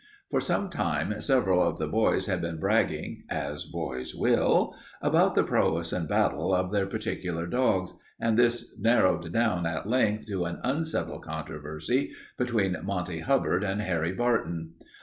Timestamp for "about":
4.99-5.35